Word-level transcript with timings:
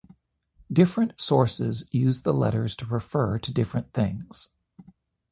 Different 0.73 1.21
sources 1.21 1.83
use 1.91 2.23
the 2.23 2.33
letters 2.33 2.75
to 2.77 2.87
refer 2.87 3.37
to 3.37 3.53
different 3.53 3.93
things. 3.93 4.49